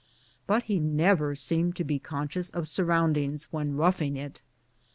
But 0.47 0.63
he 0.63 0.79
never 0.79 1.35
seemed 1.35 1.75
to 1.75 1.83
be 1.83 1.99
conscious 1.99 2.49
of 2.49 2.67
surroundings 2.67 3.43
when" 3.53 3.75
roughing 3.77 4.17
it." 4.17 4.41